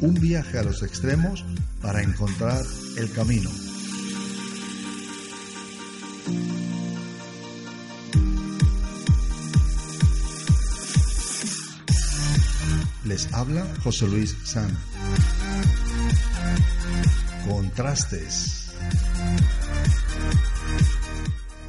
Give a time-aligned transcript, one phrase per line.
[0.00, 1.44] Un viaje a los extremos
[1.80, 2.64] para encontrar
[2.96, 3.48] el camino.
[13.04, 14.76] Les habla José Luis San.
[17.46, 18.67] Contrastes.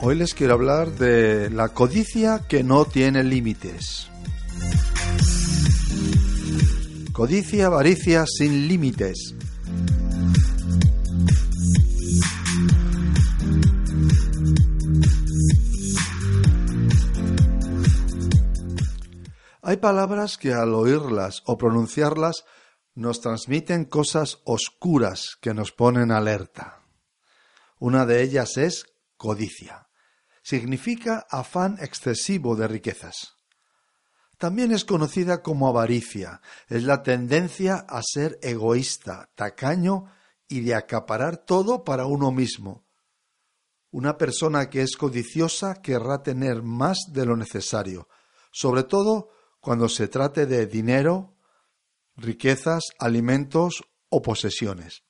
[0.02, 4.10] Hoy les quiero hablar de la codicia que no tiene límites.
[7.12, 9.36] Codicia, avaricia sin límites.
[19.62, 22.46] Hay palabras que al oírlas o pronunciarlas
[22.96, 26.86] nos transmiten cosas oscuras que nos ponen alerta.
[27.80, 28.86] Una de ellas es
[29.18, 29.89] codicia.
[30.50, 33.36] Significa afán excesivo de riquezas.
[34.40, 36.42] También es conocida como avaricia.
[36.68, 40.06] Es la tendencia a ser egoísta, tacaño
[40.48, 42.84] y de acaparar todo para uno mismo.
[43.92, 48.08] Una persona que es codiciosa querrá tener más de lo necesario,
[48.52, 51.36] sobre todo cuando se trate de dinero,
[52.16, 55.04] riquezas, alimentos o posesiones.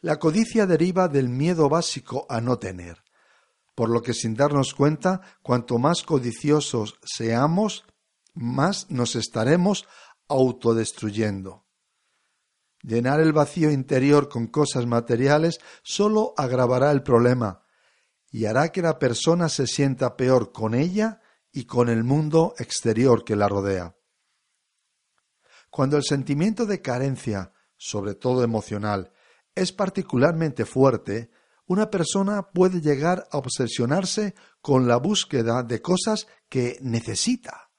[0.00, 3.03] La codicia deriva del miedo básico a no tener,
[3.74, 7.84] por lo que sin darnos cuenta, cuanto más codiciosos seamos,
[8.34, 9.86] más nos estaremos
[10.28, 11.64] autodestruyendo.
[12.82, 17.62] Llenar el vacío interior con cosas materiales solo agravará el problema
[18.30, 21.20] y hará que la persona se sienta peor con ella
[21.50, 23.96] y con el mundo exterior que la rodea.
[25.70, 29.12] Cuando el sentimiento de carencia, sobre todo emocional,
[29.54, 31.30] es particularmente fuerte,
[31.66, 37.70] una persona puede llegar a obsesionarse con la búsqueda de cosas que necesita,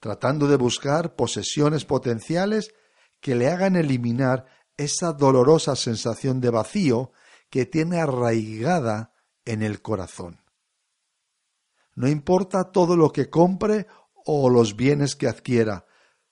[0.00, 2.74] tratando de buscar posesiones potenciales
[3.20, 7.12] que le hagan eliminar esa dolorosa sensación de vacío
[7.50, 9.12] que tiene arraigada
[9.44, 10.40] en el corazón.
[11.94, 13.86] No importa todo lo que compre
[14.24, 15.86] o los bienes que adquiera,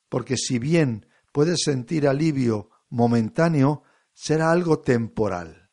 [0.08, 5.65] porque si bien puede sentir alivio momentáneo, será algo temporal.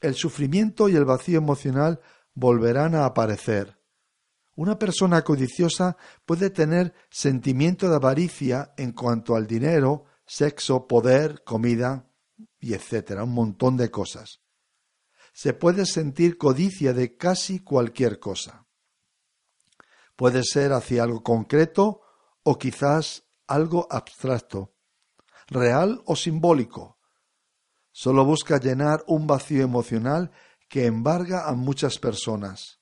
[0.00, 2.00] El sufrimiento y el vacío emocional
[2.34, 3.78] volverán a aparecer.
[4.54, 12.10] Una persona codiciosa puede tener sentimiento de avaricia en cuanto al dinero, sexo, poder, comida
[12.58, 14.40] y etcétera, un montón de cosas
[15.36, 18.66] se puede sentir codicia de casi cualquier cosa.
[20.16, 22.00] Puede ser hacia algo concreto
[22.42, 24.72] o quizás algo abstracto,
[25.46, 26.95] real o simbólico.
[27.98, 30.30] Solo busca llenar un vacío emocional
[30.68, 32.78] que embarga a muchas personas.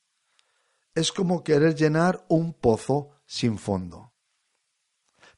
[0.93, 4.13] Es como querer llenar un pozo sin fondo.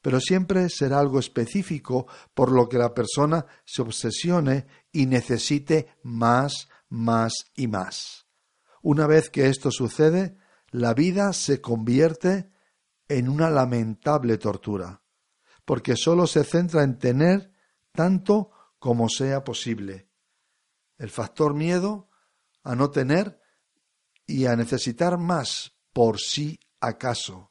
[0.01, 6.71] Pero siempre será algo específico por lo que la persona se obsesione y necesite más,
[6.89, 8.29] más y más.
[8.81, 10.39] Una vez que esto sucede,
[10.71, 12.51] la vida se convierte
[13.09, 15.03] en una lamentable tortura,
[15.67, 17.53] porque sólo se centra en tener
[17.93, 18.53] tanto
[18.87, 20.09] como sea posible.
[20.97, 22.09] El factor miedo
[22.63, 23.41] a no tener
[24.29, 27.51] y a necesitar más por sí acaso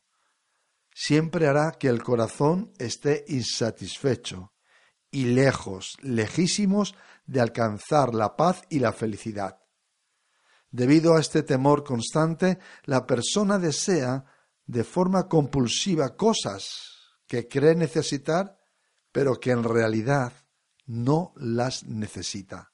[0.94, 4.53] siempre hará que el corazón esté insatisfecho
[5.12, 9.59] y lejos, lejísimos de alcanzar la paz y la felicidad.
[10.72, 14.23] Debido a este temor constante, la persona desea
[14.66, 18.58] de forma compulsiva cosas que cree necesitar,
[19.11, 20.31] pero que en realidad
[20.85, 22.73] no las necesita.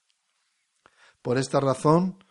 [1.22, 2.22] Por esta razón,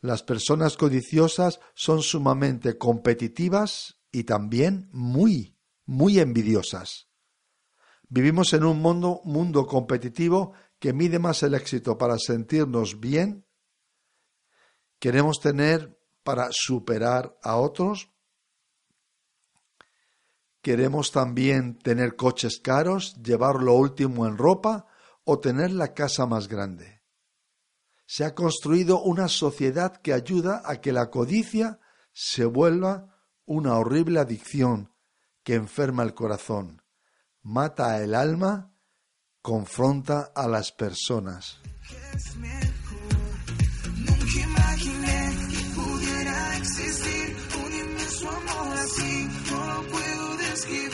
[0.00, 7.08] las personas codiciosas son sumamente competitivas y también muy, muy envidiosas.
[8.08, 13.46] Vivimos en un mundo, mundo competitivo que mide más el éxito para sentirnos bien,
[14.98, 18.09] queremos tener para superar a otros,
[20.62, 24.86] queremos también tener coches caros, llevar lo último en ropa
[25.24, 27.02] o tener la casa más grande.
[28.06, 31.78] Se ha construido una sociedad que ayuda a que la codicia
[32.12, 34.92] se vuelva una horrible adicción
[35.44, 36.82] que enferma el corazón,
[37.42, 38.70] mata el alma
[39.42, 41.58] confronta a las personas.
[50.66, 50.89] ask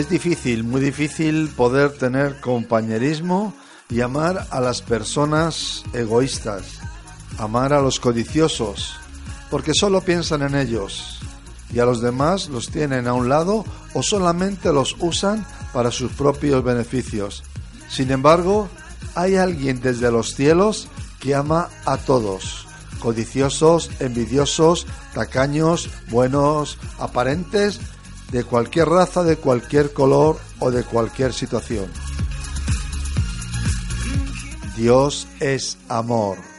[0.00, 3.52] Es difícil, muy difícil poder tener compañerismo
[3.90, 6.80] y amar a las personas egoístas,
[7.36, 8.96] amar a los codiciosos,
[9.50, 11.20] porque solo piensan en ellos
[11.70, 16.12] y a los demás los tienen a un lado o solamente los usan para sus
[16.12, 17.42] propios beneficios.
[17.90, 18.70] Sin embargo,
[19.14, 20.88] hay alguien desde los cielos
[21.20, 22.66] que ama a todos,
[23.00, 27.80] codiciosos, envidiosos, tacaños, buenos, aparentes,
[28.32, 31.86] de cualquier raza, de cualquier color o de cualquier situación.
[34.76, 36.49] Dios es amor.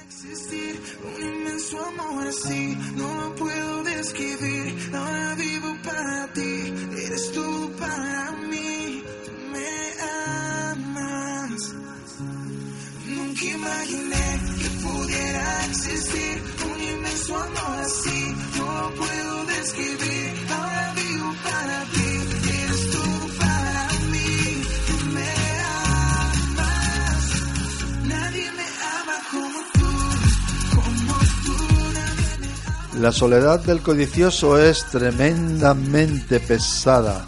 [33.02, 37.26] La soledad del codicioso es tremendamente pesada.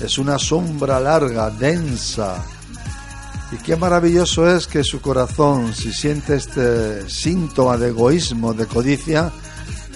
[0.00, 2.44] Es una sombra larga, densa.
[3.52, 9.30] Y qué maravilloso es que su corazón, si siente este síntoma de egoísmo, de codicia,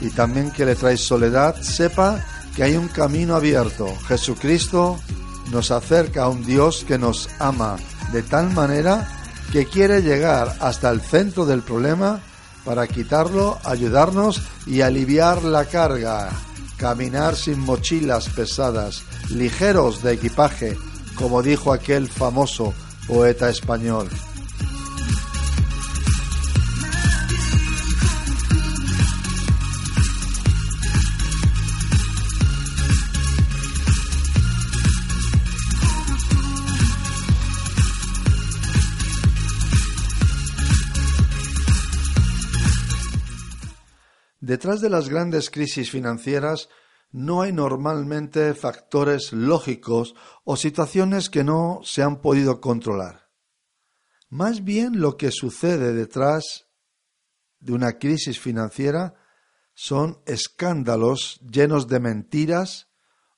[0.01, 2.25] y también que le trae soledad, sepa
[2.55, 3.93] que hay un camino abierto.
[4.07, 5.01] Jesucristo
[5.51, 7.79] nos acerca a un Dios que nos ama
[8.13, 9.09] de tal manera
[9.51, 12.21] que quiere llegar hasta el centro del problema
[12.65, 16.31] para quitarlo, ayudarnos y aliviar la carga,
[16.77, 20.77] caminar sin mochilas pesadas, ligeros de equipaje,
[21.15, 22.75] como dijo aquel famoso
[23.07, 24.09] poeta español.
[44.45, 46.69] Detrás de las grandes crisis financieras
[47.11, 50.15] no hay normalmente factores lógicos
[50.45, 53.31] o situaciones que no se han podido controlar.
[54.29, 56.67] Más bien lo que sucede detrás
[57.59, 59.15] de una crisis financiera
[59.73, 62.91] son escándalos llenos de mentiras,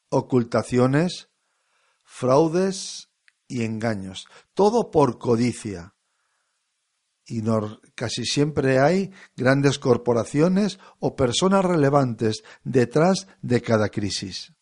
[0.09, 1.29] ocultaciones,
[2.03, 3.11] fraudes
[3.47, 5.95] y engaños, todo por codicia,
[7.27, 7.43] y
[7.95, 14.53] casi siempre hay grandes corporaciones o personas relevantes detrás de cada crisis.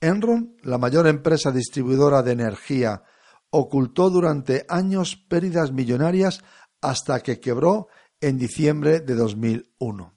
[0.00, 3.02] Enron, la mayor empresa distribuidora de energía,
[3.48, 6.40] ocultó durante años pérdidas millonarias
[6.82, 7.88] hasta que quebró
[8.20, 10.14] en diciembre de 2001.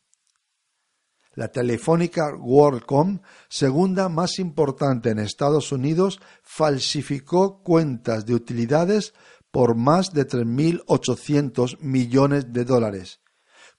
[1.36, 9.14] La telefónica WorldCom, segunda más importante en Estados Unidos, falsificó cuentas de utilidades
[9.58, 13.22] por más de 3.800 millones de dólares.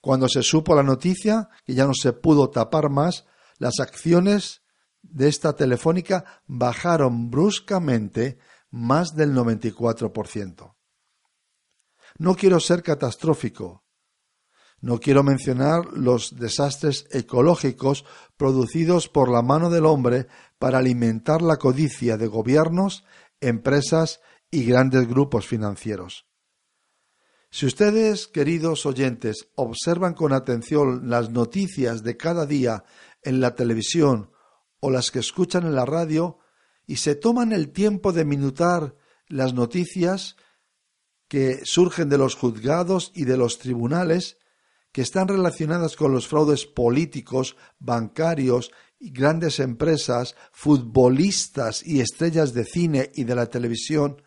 [0.01, 3.27] Cuando se supo la noticia, que ya no se pudo tapar más,
[3.59, 4.63] las acciones
[5.03, 8.39] de esta telefónica bajaron bruscamente
[8.71, 10.75] más del 94%.
[12.19, 13.85] No quiero ser catastrófico.
[14.81, 18.05] No quiero mencionar los desastres ecológicos
[18.37, 20.27] producidos por la mano del hombre
[20.59, 23.05] para alimentar la codicia de gobiernos,
[23.41, 24.21] empresas
[24.51, 26.27] y grandes grupos financieros.
[27.51, 32.85] Si ustedes, queridos oyentes, observan con atención las noticias de cada día
[33.23, 34.31] en la televisión
[34.81, 36.39] o las que escuchan en la radio
[36.87, 38.97] y se toman el tiempo de minutar
[39.29, 40.37] las noticias
[41.27, 44.39] que surgen de los juzgados y de los tribunales
[44.93, 52.65] que están relacionadas con los fraudes políticos, bancarios y grandes empresas, futbolistas y estrellas de
[52.65, 54.23] cine y de la televisión,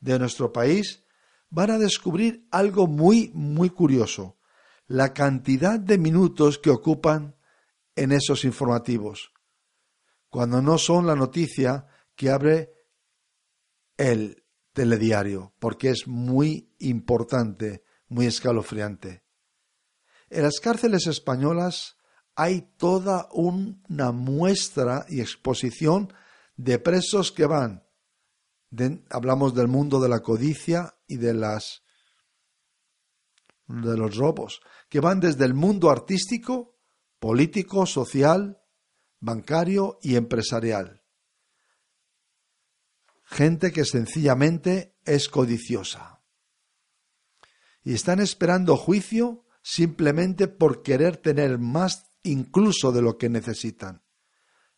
[0.00, 1.04] de nuestro país
[1.50, 4.38] van a descubrir algo muy, muy curioso,
[4.86, 7.36] la cantidad de minutos que ocupan
[7.96, 9.32] en esos informativos,
[10.28, 12.72] cuando no son la noticia que abre
[13.96, 19.24] el telediario, porque es muy importante, muy escalofriante.
[20.30, 21.96] En las cárceles españolas
[22.36, 26.12] hay toda una muestra y exposición
[26.56, 27.87] de presos que van
[29.10, 31.82] hablamos del mundo de la codicia y de las
[33.66, 36.78] de los robos, que van desde el mundo artístico,
[37.18, 38.62] político, social,
[39.20, 41.02] bancario y empresarial.
[43.24, 46.22] Gente que sencillamente es codiciosa.
[47.84, 54.02] Y están esperando juicio simplemente por querer tener más incluso de lo que necesitan.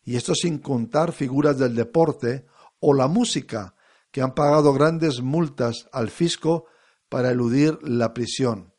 [0.03, 2.45] Y esto sin contar figuras del deporte
[2.79, 3.75] o la música,
[4.11, 6.65] que han pagado grandes multas al fisco
[7.09, 8.73] para eludir la prisión.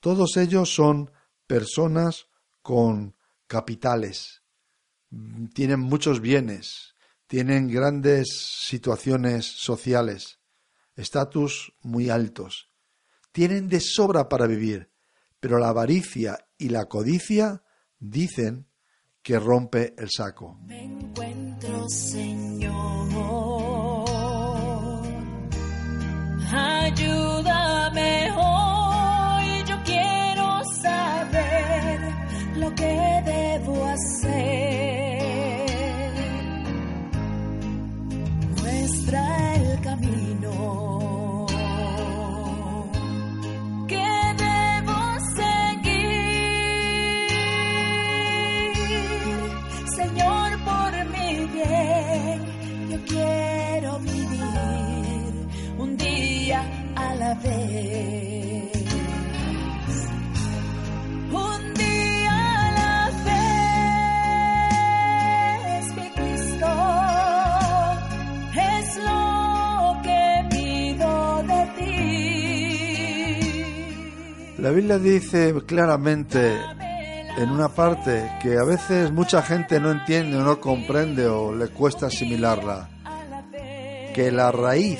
[0.00, 1.10] Todos ellos son
[1.46, 2.26] personas
[2.62, 4.42] con capitales,
[5.54, 6.94] tienen muchos bienes,
[7.26, 8.26] tienen grandes
[8.60, 10.38] situaciones sociales,
[10.96, 12.70] estatus muy altos,
[13.32, 14.90] tienen de sobra para vivir,
[15.40, 17.62] pero la avaricia y la codicia
[17.98, 18.68] dicen
[19.22, 20.58] que rompe el saco.
[20.66, 23.47] Me encuentro, Señor.
[26.50, 32.00] Ayúdame hoy, yo quiero saber
[32.56, 35.18] lo que debo hacer.
[38.62, 39.47] Muestra
[74.88, 76.58] Biblia dice claramente
[77.36, 81.68] en una parte que a veces mucha gente no entiende o no comprende o le
[81.68, 82.88] cuesta asimilarla,
[84.14, 84.98] que la raíz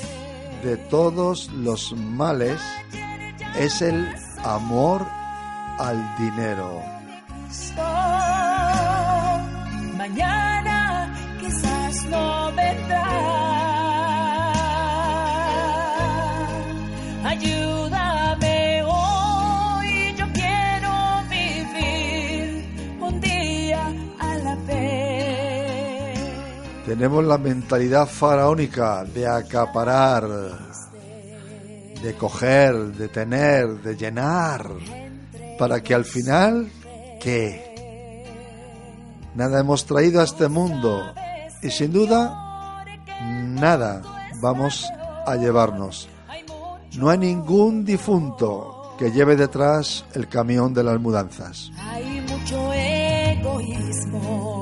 [0.63, 2.61] de todos los males
[3.59, 4.07] es el
[4.45, 5.07] amor
[5.79, 6.83] al dinero.
[9.97, 13.38] Mañana quizás no vendrá.
[26.99, 30.27] Tenemos la mentalidad faraónica de acaparar,
[32.03, 34.69] de coger, de tener, de llenar,
[35.61, 36.69] para que al final,
[37.21, 38.25] ¿qué?
[39.37, 41.15] Nada hemos traído a este mundo
[41.63, 42.85] y sin duda,
[43.23, 44.03] nada
[44.43, 44.91] vamos
[45.25, 46.09] a llevarnos.
[46.97, 51.71] No hay ningún difunto que lleve detrás el camión de las mudanzas.
[51.79, 54.58] hay mucho egoísmo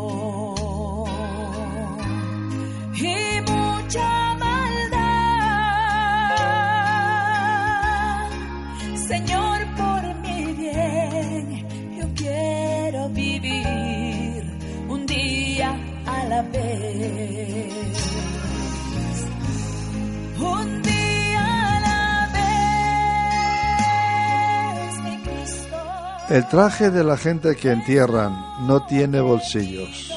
[26.28, 30.12] El traje de la gente que entierran no tiene bolsillos.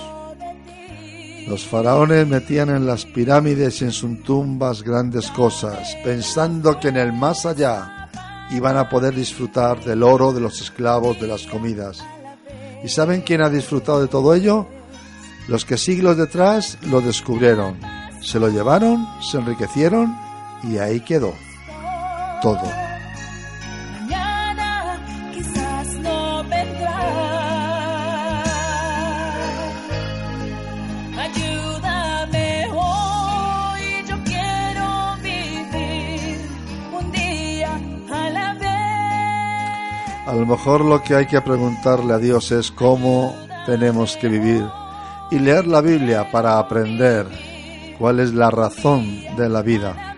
[1.47, 6.97] Los faraones metían en las pirámides y en sus tumbas grandes cosas, pensando que en
[6.97, 8.09] el más allá
[8.49, 12.03] iban a poder disfrutar del oro, de los esclavos, de las comidas.
[12.83, 14.67] ¿Y saben quién ha disfrutado de todo ello?
[15.49, 17.79] Los que siglos detrás lo descubrieron,
[18.21, 20.15] se lo llevaron, se enriquecieron
[20.61, 21.33] y ahí quedó
[22.43, 22.61] todo.
[23.99, 25.01] Mañana
[25.33, 26.99] quizás no vendrá.
[31.17, 36.41] Ayúdame hoy, yo quiero vivir
[36.93, 37.73] un día
[38.11, 40.27] a la vez.
[40.27, 44.63] A lo mejor lo que hay que preguntarle a Dios es cómo tenemos que vivir
[45.31, 47.27] y leer la Biblia para aprender
[47.97, 49.05] cuál es la razón
[49.37, 50.09] de la vida.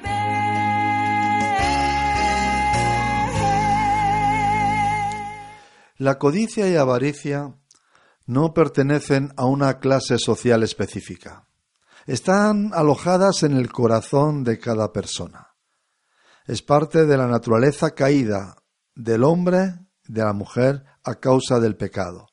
[5.98, 7.54] La codicia y avaricia
[8.26, 11.48] no pertenecen a una clase social específica.
[12.08, 15.50] Están alojadas en el corazón de cada persona.
[16.48, 18.56] Es parte de la naturaleza caída
[18.96, 19.76] del hombre,
[20.08, 22.31] de la mujer, a causa del pecado.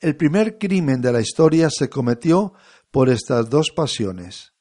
[0.00, 2.54] El primer crimen de la historia se cometió
[2.90, 4.54] por estas dos pasiones.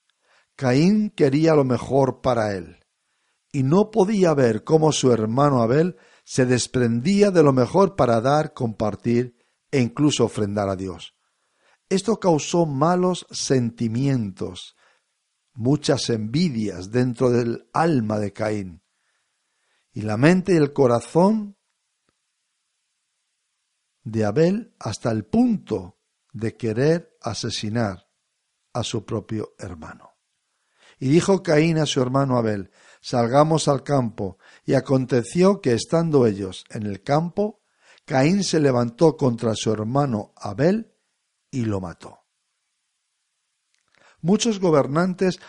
[0.58, 2.80] Caín quería lo mejor para él,
[3.54, 8.54] y no podía ver cómo su hermano Abel se desprendía de lo mejor para dar,
[8.54, 9.38] compartir
[9.72, 11.16] e incluso ofrendar a Dios.
[11.88, 14.76] Esto causó malos sentimientos,
[15.54, 18.84] muchas envidias dentro del alma de Caín.
[19.94, 21.56] Y la mente y el corazón
[24.04, 26.00] de Abel hasta el punto
[26.32, 28.08] de querer asesinar
[28.74, 30.12] a su propio hermano.
[31.00, 34.38] Y dijo Caín a su hermano Abel, salgamos al campo.
[34.66, 37.62] Y aconteció que estando ellos en el campo,
[38.06, 40.94] Caín se levantó contra su hermano Abel
[41.52, 42.20] y lo mató.
[44.22, 45.40] Muchos gobernantes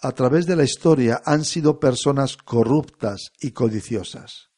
[0.00, 4.50] a través de la historia han sido personas corruptas y codiciosas,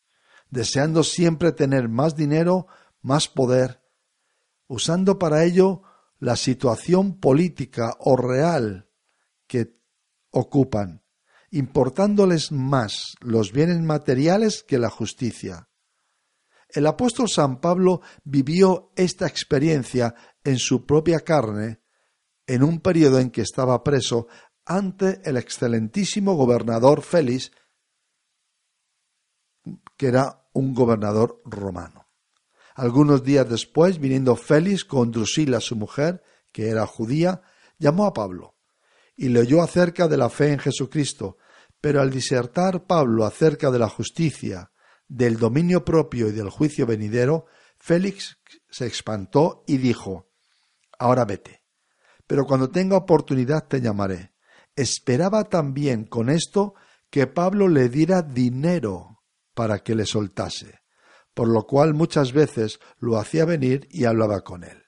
[0.51, 2.67] deseando siempre tener más dinero,
[3.03, 3.83] más poder,
[4.67, 5.83] usando para ello
[6.19, 8.91] la situación política o real
[9.47, 9.77] que
[10.31, 11.03] ocupan,
[11.51, 15.69] importándoles más los bienes materiales que la justicia.
[16.69, 20.15] El apóstol San Pablo vivió esta experiencia
[20.45, 21.81] en su propia carne
[22.47, 24.29] en un periodo en que estaba preso
[24.65, 27.53] ante el excelentísimo gobernador Félix,
[29.97, 32.00] que era un gobernador romano.
[32.81, 37.43] Algunos días después, viniendo Félix con Drusila, su mujer, que era judía,
[37.79, 38.57] llamó a Pablo
[39.15, 41.37] y le oyó acerca de la fe en Jesucristo,
[41.83, 44.73] pero al disertar Pablo acerca de la justicia,
[45.07, 47.45] del dominio propio y del juicio venidero,
[47.77, 48.39] Félix
[48.71, 50.31] se espantó y dijo
[50.99, 51.63] Ahora vete,
[52.27, 54.33] pero cuando tenga oportunidad te llamaré.
[54.75, 56.73] Esperaba también con esto
[57.11, 59.21] que Pablo le diera dinero
[59.53, 60.80] para que le soltase,
[61.35, 64.85] por lo cual muchas veces lo hacía venir y hablaba con él.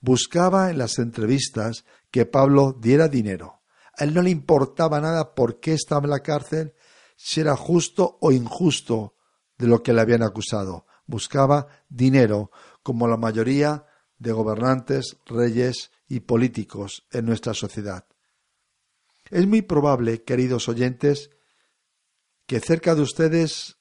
[0.00, 3.62] Buscaba en las entrevistas que Pablo diera dinero.
[3.98, 6.74] A él no le importaba nada por qué estaba en la cárcel,
[7.16, 9.14] si era justo o injusto
[9.58, 10.86] de lo que le habían acusado.
[11.06, 12.50] Buscaba dinero,
[12.82, 13.86] como la mayoría
[14.18, 18.06] de gobernantes, reyes y políticos en nuestra sociedad.
[19.30, 21.30] Es muy probable, queridos oyentes,
[22.46, 23.75] que cerca de ustedes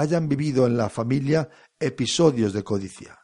[0.00, 3.18] hayan vivido en la familia episodios de codicia.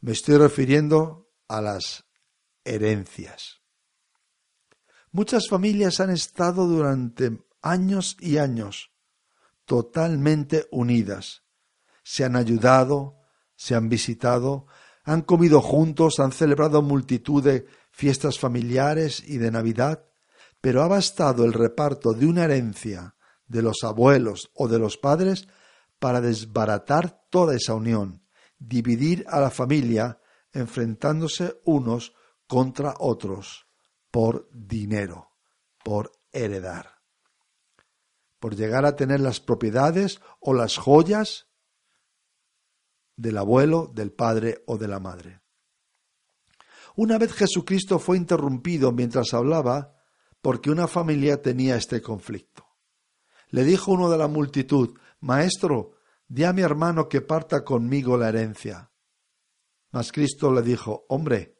[0.00, 2.04] Me estoy refiriendo a las
[2.64, 3.62] herencias.
[5.10, 8.92] Muchas familias han estado durante años y años
[9.64, 11.42] totalmente unidas.
[12.04, 13.16] Se han ayudado,
[13.56, 14.66] se han visitado,
[15.02, 20.04] han comido juntos, han celebrado multitud de fiestas familiares y de Navidad,
[20.60, 23.16] pero ha bastado el reparto de una herencia
[23.46, 25.48] de los abuelos o de los padres
[26.02, 28.26] para desbaratar toda esa unión,
[28.58, 30.18] dividir a la familia
[30.52, 32.12] enfrentándose unos
[32.48, 33.68] contra otros
[34.10, 35.30] por dinero,
[35.84, 36.98] por heredar,
[38.40, 41.46] por llegar a tener las propiedades o las joyas
[43.14, 45.40] del abuelo, del padre o de la madre.
[46.96, 49.94] Una vez Jesucristo fue interrumpido mientras hablaba
[50.40, 52.66] porque una familia tenía este conflicto.
[53.50, 55.94] Le dijo uno de la multitud, Maestro,
[56.26, 58.90] di a mi hermano que parta conmigo la herencia.
[59.92, 61.58] Mas Cristo le dijo, Hombre,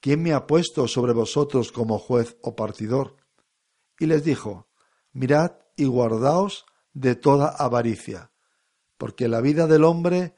[0.00, 3.16] ¿quién me ha puesto sobre vosotros como juez o partidor?
[3.98, 4.68] Y les dijo,
[5.12, 8.30] Mirad y guardaos de toda avaricia,
[8.98, 10.36] porque la vida del hombre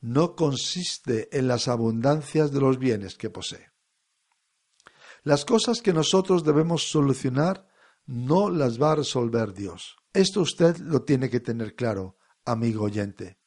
[0.00, 3.72] no consiste en las abundancias de los bienes que posee.
[5.22, 7.67] Las cosas que nosotros debemos solucionar
[8.08, 9.96] no las va a resolver Dios.
[10.14, 12.16] Esto usted lo tiene que tener claro,
[12.46, 13.38] amigo oyente.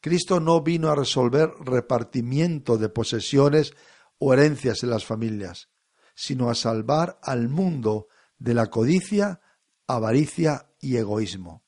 [0.00, 3.74] Cristo no vino a resolver repartimiento de posesiones
[4.18, 5.68] o herencias en las familias,
[6.14, 9.42] sino a salvar al mundo de la codicia,
[9.86, 11.64] avaricia y egoísmo.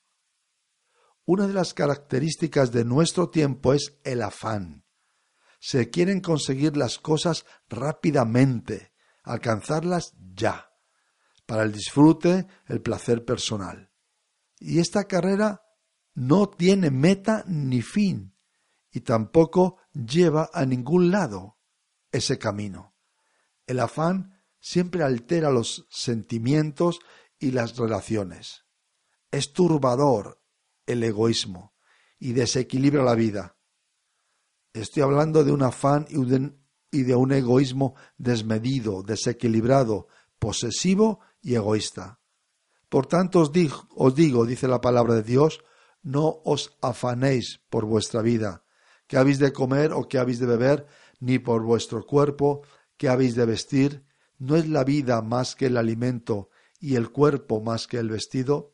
[1.25, 4.83] Una de las características de nuestro tiempo es el afán.
[5.59, 10.70] Se quieren conseguir las cosas rápidamente, alcanzarlas ya,
[11.51, 13.91] para el disfrute, el placer personal.
[14.57, 15.61] Y esta carrera
[16.13, 18.37] no tiene meta ni fin,
[18.89, 21.57] y tampoco lleva a ningún lado
[22.09, 22.95] ese camino.
[23.67, 27.01] El afán siempre altera los sentimientos
[27.37, 28.63] y las relaciones.
[29.29, 30.41] Es turbador,
[30.85, 31.73] el egoísmo
[32.17, 33.57] y desequilibra la vida.
[34.71, 40.07] Estoy hablando de un afán y de un egoísmo desmedido, desequilibrado,
[40.39, 42.19] posesivo y egoísta.
[42.89, 45.63] Por tanto os digo, os digo, dice la palabra de Dios,
[46.03, 48.63] no os afanéis por vuestra vida,
[49.07, 50.87] qué habéis de comer o qué habéis de beber,
[51.19, 52.61] ni por vuestro cuerpo,
[52.97, 54.05] qué habéis de vestir.
[54.39, 56.49] ¿No es la vida más que el alimento
[56.79, 58.73] y el cuerpo más que el vestido?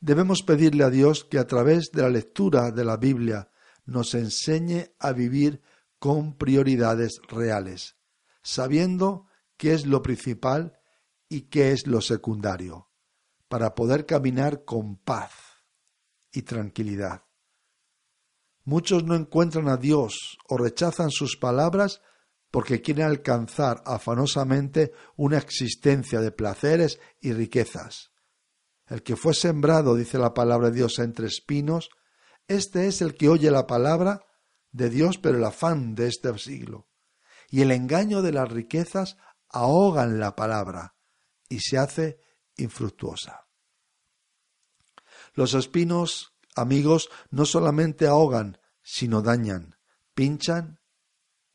[0.00, 3.50] debemos pedirle a Dios que a través de la lectura de la Biblia
[3.84, 5.62] nos enseñe a vivir
[5.98, 7.96] con prioridades reales,
[8.42, 10.78] sabiendo qué es lo principal
[11.28, 12.90] y qué es lo secundario,
[13.48, 15.32] para poder caminar con paz
[16.32, 17.24] y tranquilidad.
[18.64, 22.00] Muchos no encuentran a Dios o rechazan sus palabras
[22.50, 28.12] porque quieren alcanzar afanosamente una existencia de placeres y riquezas.
[28.86, 31.90] El que fue sembrado, dice la palabra de Dios, entre espinos,
[32.48, 34.24] este es el que oye la palabra
[34.72, 36.88] de Dios, pero el afán de este siglo
[37.50, 39.16] y el engaño de las riquezas
[39.48, 40.95] ahogan la palabra
[41.48, 42.20] y se hace
[42.56, 43.46] infructuosa.
[45.34, 49.76] Los espinos, amigos, no solamente ahogan, sino dañan,
[50.14, 50.80] pinchan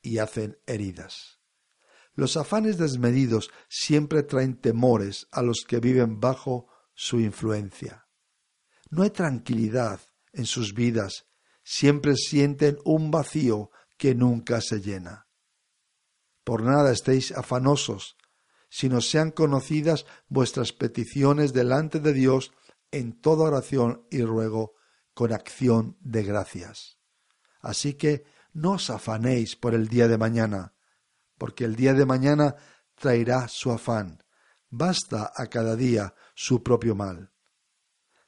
[0.02, 1.40] y hacen heridas.
[2.14, 8.08] Los afanes desmedidos siempre traen temores a los que viven bajo su influencia.
[8.90, 10.02] No hay tranquilidad
[10.34, 11.26] en sus vidas,
[11.64, 15.28] siempre sienten un vacío que nunca se llena.
[16.44, 18.18] Por nada estéis afanosos,
[18.72, 22.54] sino sean conocidas vuestras peticiones delante de Dios
[22.90, 24.76] en toda oración y ruego
[25.14, 26.98] con acción de gracias.
[27.60, 30.74] Así que no os afanéis por el día de mañana,
[31.38, 32.56] porque el día de mañana
[32.96, 34.24] traerá su afán.
[34.70, 37.34] Basta a cada día su propio mal.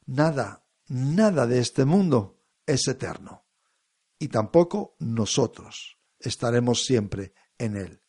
[0.06, 3.46] Nada, nada de este mundo es eterno,
[4.20, 8.02] y tampoco nosotros estaremos siempre en él.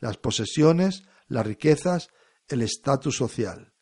[0.00, 2.08] Las posesiones, las riquezas,
[2.48, 3.72] el estatus social,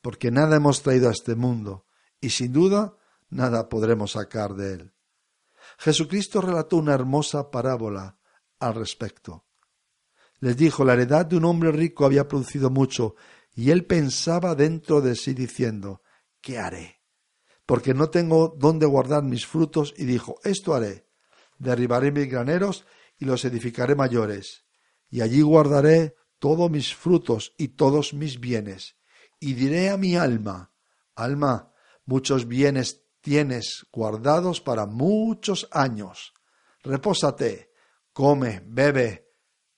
[0.00, 1.86] porque nada hemos traído a este mundo,
[2.20, 2.96] y sin duda
[3.28, 4.94] nada podremos sacar de él.
[5.78, 8.18] Jesucristo relató una hermosa parábola
[8.58, 9.46] al respecto.
[10.40, 13.14] Les dijo, la heredad de un hombre rico había producido mucho,
[13.54, 16.02] y él pensaba dentro de sí diciendo,
[16.40, 17.02] ¿qué haré?
[17.66, 21.08] Porque no tengo dónde guardar mis frutos, y dijo, esto haré,
[21.58, 22.86] derribaré mis graneros
[23.18, 24.64] y los edificaré mayores,
[25.10, 28.96] y allí guardaré todos mis frutos y todos mis bienes,
[29.40, 30.72] y diré a mi alma,
[31.14, 31.72] alma,
[32.04, 36.32] muchos bienes tienes guardados para muchos años.
[36.82, 37.72] Repósate,
[38.12, 39.32] come, bebe,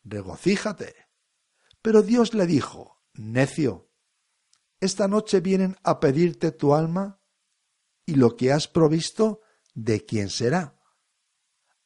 [0.05, 0.95] regocíjate.
[1.83, 3.91] Pero Dios le dijo, necio,
[4.81, 7.21] esta noche vienen a pedirte tu alma
[8.07, 9.41] y lo que has provisto,
[9.75, 10.79] ¿de quién será?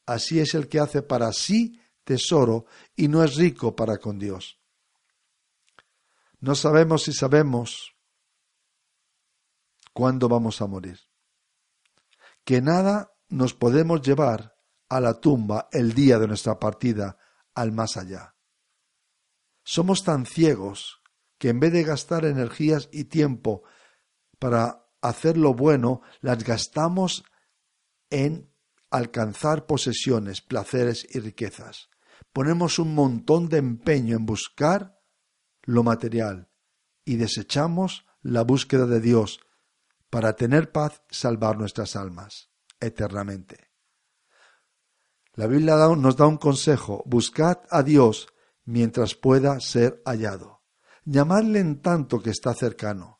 [0.05, 4.59] Así es el que hace para sí tesoro y no es rico para con Dios.
[6.39, 7.95] No sabemos si sabemos
[9.93, 10.99] cuándo vamos a morir
[12.45, 14.55] que nada nos podemos llevar
[14.87, 17.17] a la tumba el día de nuestra partida
[17.55, 18.35] al más allá.
[19.63, 21.01] Somos tan ciegos
[21.39, 23.63] que en vez de gastar energías y tiempo
[24.37, 27.23] para hacer lo bueno, las gastamos
[28.11, 28.53] en
[28.91, 31.89] alcanzar posesiones, placeres y riquezas.
[32.31, 34.99] Ponemos un montón de empeño en buscar
[35.65, 36.49] lo material
[37.03, 39.39] y desechamos la búsqueda de Dios,
[40.09, 42.49] para tener paz, salvar nuestras almas
[42.79, 43.71] eternamente.
[45.33, 48.27] La Biblia nos da un consejo, buscad a Dios
[48.63, 50.63] mientras pueda ser hallado.
[51.03, 53.19] Llamadle en tanto que está cercano.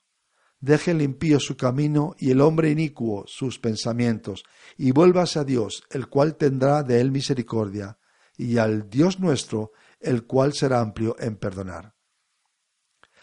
[0.59, 4.43] Deje el impío su camino y el hombre inicuo sus pensamientos,
[4.77, 7.99] y vuélvase a Dios, el cual tendrá de él misericordia,
[8.37, 11.94] y al Dios nuestro, el cual será amplio en perdonar.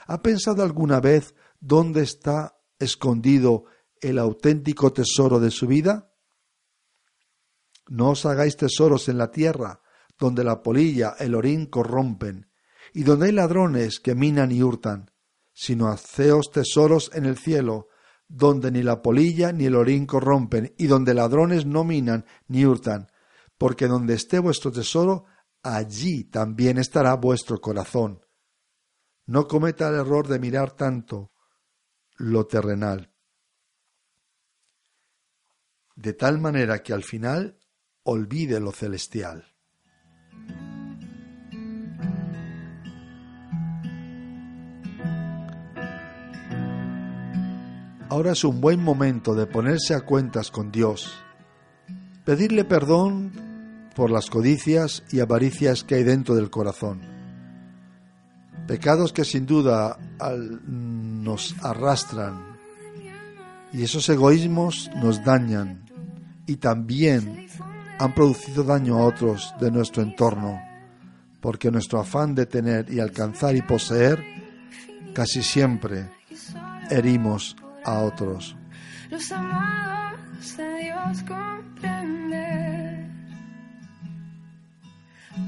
[0.07, 3.65] ¿Ha pensado alguna vez dónde está escondido
[4.01, 6.13] el auténtico tesoro de su vida?
[7.89, 9.81] No os hagáis tesoros en la tierra,
[10.19, 12.51] donde la polilla, el orín corrompen,
[12.93, 15.11] y donde hay ladrones que minan y hurtan,
[15.53, 17.89] sino haceos tesoros en el cielo,
[18.29, 23.09] donde ni la polilla ni el orín corrompen, y donde ladrones no minan ni hurtan,
[23.59, 25.27] porque donde esté vuestro tesoro,
[25.63, 28.21] allí también estará vuestro corazón.
[29.33, 31.33] No cometa el error de mirar tanto
[32.19, 33.15] lo terrenal,
[35.97, 37.59] de tal manera que al final
[38.03, 39.47] olvide lo celestial.
[48.11, 51.11] Ahora es un buen momento de ponerse a cuentas con Dios,
[52.27, 53.33] pedirle perdón
[53.97, 57.12] por las codicias y avaricias que hay dentro del corazón.
[58.67, 59.99] Pecados que sin duda
[60.67, 62.53] nos arrastran
[63.73, 65.85] y esos egoísmos nos dañan
[66.47, 67.49] y también
[67.99, 70.61] han producido daño a otros de nuestro entorno,
[71.41, 74.23] porque nuestro afán de tener y alcanzar y poseer
[75.15, 76.11] casi siempre
[76.91, 78.57] herimos a otros.
[79.11, 83.09] Los amados de Dios comprender.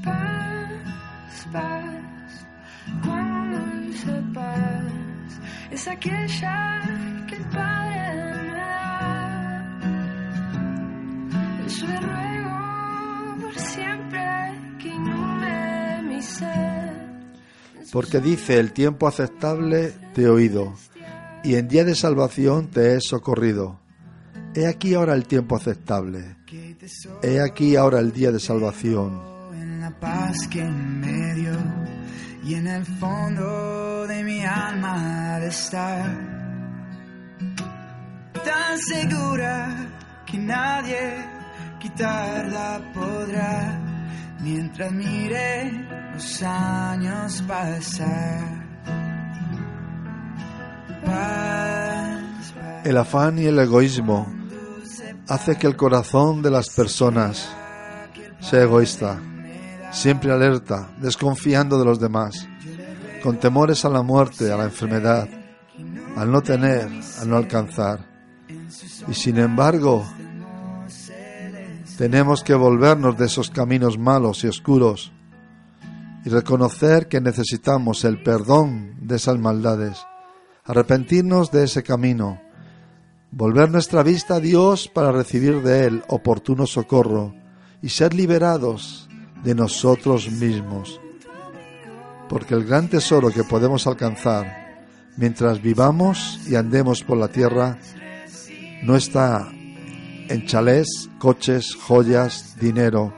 [0.03, 1.94] Paz, paz,
[5.75, 6.81] es aquella
[7.27, 9.77] que el Padre me da.
[11.67, 14.25] Yo le ruego por siempre
[14.81, 16.93] que inunde mi ser.
[17.91, 20.73] Porque dice el tiempo aceptable te he oído,
[21.43, 23.81] y en día de salvación te he socorrido.
[24.53, 26.37] He aquí ahora el tiempo aceptable.
[27.21, 29.21] He aquí ahora el día de salvación.
[29.53, 31.51] en la paz que me dio
[32.45, 36.05] y en el fondo de mi alma de estar
[38.45, 39.87] tan segura
[40.27, 41.25] que nadie
[41.79, 43.81] quitarla podrá
[44.41, 45.71] mientras mire
[46.13, 48.65] los años pasar.
[52.83, 54.31] El afán y el egoísmo
[55.27, 57.49] hace que el corazón de las personas
[58.39, 59.19] sea egoísta,
[59.95, 62.47] siempre alerta, desconfiando de los demás,
[63.23, 65.27] con temores a la muerte, a la enfermedad,
[66.17, 66.89] al no tener,
[67.21, 68.05] al no alcanzar.
[69.07, 70.05] Y sin embargo,
[71.97, 75.13] tenemos que volvernos de esos caminos malos y oscuros
[76.25, 80.05] y reconocer que necesitamos el perdón de esas maldades,
[80.65, 82.41] arrepentirnos de ese camino,
[83.31, 87.33] volver nuestra vista a Dios para recibir de Él oportuno socorro
[87.81, 89.05] y ser liberados
[89.45, 90.99] de nosotros mismos.
[92.27, 94.83] Porque el gran tesoro que podemos alcanzar
[95.15, 97.77] mientras vivamos y andemos por la tierra
[98.83, 99.47] no está
[100.27, 103.13] en chalés, coches, joyas, dinero,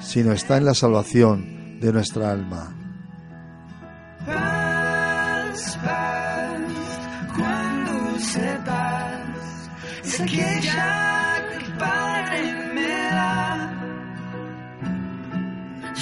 [0.00, 2.74] sino está en la salvación de nuestra alma.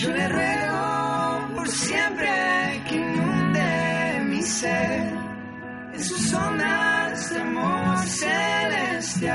[0.05, 2.29] Yo le ruego por siempre
[2.87, 5.15] que inunde mi ser
[5.95, 9.33] en sus ondas de amor celestial.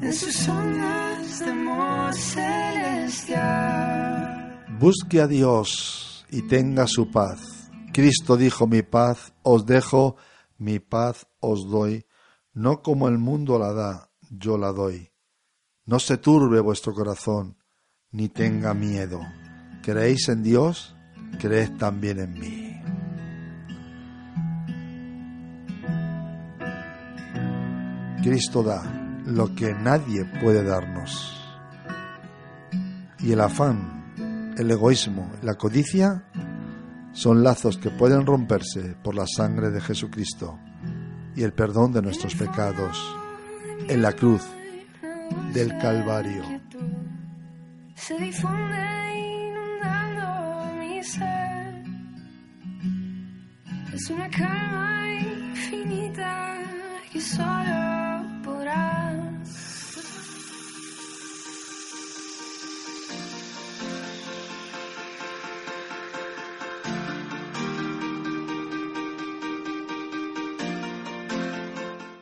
[0.00, 3.36] En sus ondas de amor celestial.
[4.80, 7.70] Busque a Dios y tenga su paz.
[7.92, 10.16] Cristo dijo, mi paz os dejo,
[10.56, 12.06] mi paz os doy,
[12.54, 15.10] no como el mundo la da, yo la doy.
[15.84, 17.57] No se turbe vuestro corazón,
[18.10, 19.20] ni tenga miedo.
[19.82, 20.96] ¿Creéis en Dios?
[21.38, 22.68] Creed también en mí.
[28.22, 28.82] Cristo da
[29.26, 31.34] lo que nadie puede darnos.
[33.20, 36.24] Y el afán, el egoísmo, la codicia
[37.12, 40.58] son lazos que pueden romperse por la sangre de Jesucristo
[41.34, 42.98] y el perdón de nuestros pecados
[43.88, 44.42] en la cruz
[45.52, 46.57] del Calvario.
[47.98, 48.86] Se difunde
[49.48, 50.26] inundando
[50.78, 51.84] mi ser.
[53.92, 56.58] Es una calma infinita
[57.12, 59.98] que solo podrás.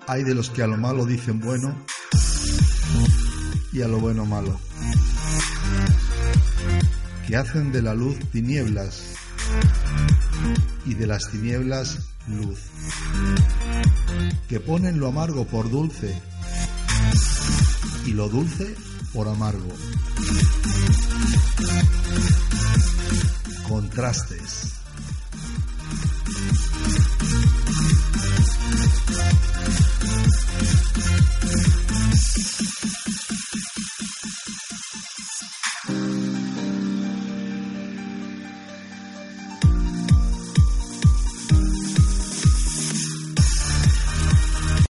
[0.08, 1.74] Hay de los que a lo malo dicen bueno
[3.72, 4.58] y a lo bueno malo.
[7.26, 9.02] Que hacen de la luz tinieblas
[10.84, 12.60] y de las tinieblas luz.
[14.48, 16.14] Que ponen lo amargo por dulce
[18.04, 18.74] y lo dulce
[19.12, 19.72] por amargo.
[23.68, 24.85] Contrastes.